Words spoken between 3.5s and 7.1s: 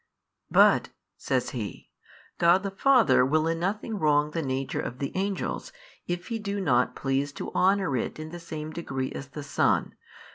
nothing wrong the nature of the angels, if He do not